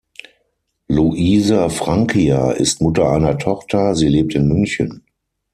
Luisa 0.87 1.69
Francia 1.69 2.53
ist 2.53 2.81
Mutter 2.81 3.11
einer 3.11 3.37
Tochter; 3.37 3.93
sie 3.95 4.07
lebt 4.07 4.33
in 4.33 4.47
München. 4.47 5.03